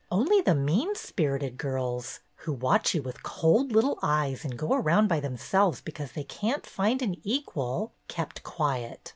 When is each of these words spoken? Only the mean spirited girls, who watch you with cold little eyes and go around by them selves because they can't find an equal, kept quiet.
Only 0.09 0.41
the 0.41 0.55
mean 0.55 0.95
spirited 0.95 1.59
girls, 1.59 2.21
who 2.37 2.53
watch 2.53 2.95
you 2.95 3.03
with 3.03 3.21
cold 3.21 3.71
little 3.71 3.99
eyes 4.01 4.43
and 4.43 4.57
go 4.57 4.73
around 4.73 5.07
by 5.07 5.19
them 5.19 5.37
selves 5.37 5.79
because 5.79 6.13
they 6.13 6.23
can't 6.23 6.65
find 6.65 7.03
an 7.03 7.17
equal, 7.21 7.93
kept 8.07 8.41
quiet. 8.41 9.09